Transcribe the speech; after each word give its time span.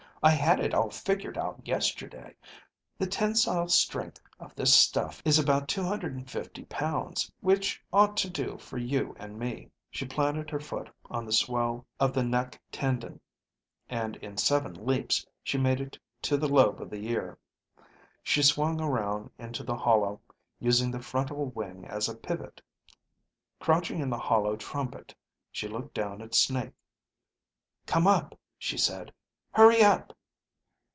"I 0.23 0.29
had 0.29 0.59
it 0.59 0.75
all 0.75 0.91
figured 0.91 1.35
out 1.35 1.67
yesterday. 1.67 2.35
The 2.99 3.07
tensile 3.07 3.67
strength 3.69 4.21
of 4.39 4.53
this 4.53 4.71
stuff 4.71 5.19
is 5.25 5.39
about 5.39 5.67
two 5.67 5.81
hundred 5.81 6.13
and 6.13 6.29
fifty 6.29 6.63
pounds, 6.65 7.31
which 7.41 7.81
ought 7.91 8.15
to 8.17 8.29
do 8.29 8.59
for 8.59 8.77
you 8.77 9.15
and 9.17 9.39
me." 9.39 9.71
She 9.89 10.05
planted 10.05 10.51
her 10.51 10.59
foot 10.59 10.91
on 11.09 11.25
the 11.25 11.33
swell 11.33 11.87
of 11.99 12.13
the 12.13 12.21
neck 12.21 12.61
tendon, 12.71 13.19
and 13.89 14.15
in 14.17 14.37
seven 14.37 14.85
leaps 14.85 15.25
she 15.41 15.57
made 15.57 15.81
it 15.81 15.97
to 16.21 16.37
the 16.37 16.47
lobe 16.47 16.79
of 16.83 16.91
the 16.91 17.07
ear. 17.09 17.39
She 18.21 18.43
swung 18.43 18.79
around 18.79 19.31
into 19.39 19.63
the 19.63 19.75
hollow, 19.75 20.21
using 20.59 20.91
the 20.91 21.01
frontal 21.01 21.45
wing 21.47 21.83
as 21.87 22.07
a 22.07 22.13
pivot. 22.15 22.61
Crouching 23.59 23.97
in 23.99 24.11
the 24.11 24.19
hollow 24.19 24.55
trumpet, 24.55 25.15
she 25.51 25.67
looked 25.67 25.95
down 25.95 26.21
at 26.21 26.35
Snake. 26.35 26.73
"Come 27.87 28.05
up," 28.05 28.37
she 28.59 28.77
said. 28.77 29.11
"Hurry 29.53 29.81
up." 29.83 30.15